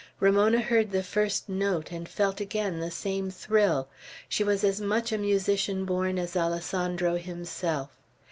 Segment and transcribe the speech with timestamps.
[0.19, 3.87] Ramona heard the first note, and felt again the same thrill.
[4.27, 7.91] She was as much a musician born as Alessandro himself.